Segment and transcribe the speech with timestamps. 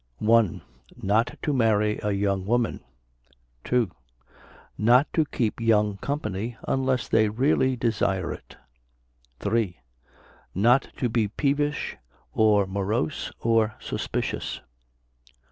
[0.17, 0.63] 1.
[0.99, 2.83] Not to marry a young woman.
[3.65, 3.91] 2.
[4.75, 8.57] Not to keep young company, unless they really desire it.
[9.41, 9.77] 3.
[10.55, 11.97] Not to be peevish,
[12.33, 14.61] or morose, or suspicious.